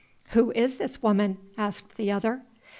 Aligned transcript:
"Who 0.31 0.49
is 0.53 0.77
this 0.77 1.03
woman?" 1.03 1.37
asked 1.59 1.95
the 1.95 2.11
other. 2.11 2.41